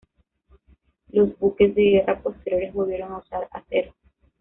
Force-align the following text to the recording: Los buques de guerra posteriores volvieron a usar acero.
Los 1.09 1.37
buques 1.37 1.75
de 1.75 1.81
guerra 1.83 2.19
posteriores 2.23 2.73
volvieron 2.73 3.11
a 3.11 3.19
usar 3.19 3.47
acero. 3.51 3.93